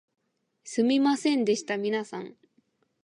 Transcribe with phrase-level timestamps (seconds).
[0.63, 2.33] すみませんでした皆さん